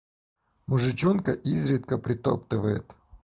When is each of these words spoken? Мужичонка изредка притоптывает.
Мужичонка 0.67 1.35
изредка 1.45 1.99
притоптывает. 2.01 2.91